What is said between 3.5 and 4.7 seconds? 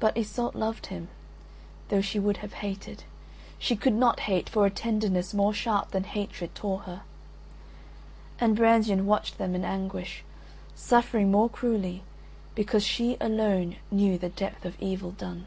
She could not hate, for a